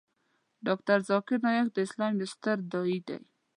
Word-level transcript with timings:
ډاکتر 0.67 0.97
ذاکر 1.09 1.37
نایک 1.45 1.67
د 1.73 1.77
اسلام 1.87 2.13
یو 2.19 2.27
ستر 2.33 2.57
داعی 2.71 2.99
دی. 3.07 3.17